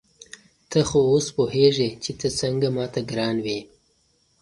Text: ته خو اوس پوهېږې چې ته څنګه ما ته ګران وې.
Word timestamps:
ته 0.69 0.79
خو 0.87 0.99
اوس 1.11 1.25
پوهېږې 1.37 1.89
چې 2.03 2.11
ته 2.19 2.27
څنګه 2.39 2.67
ما 2.75 2.85
ته 2.93 2.99
ګران 3.09 3.37
وې. 3.45 3.59